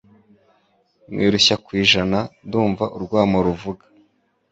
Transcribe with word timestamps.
Mwirushya 1.11 1.55
kwijana 1.65 2.17
Ndumva 2.45 2.85
urwamo 2.95 3.37
ruvuga 3.45 3.85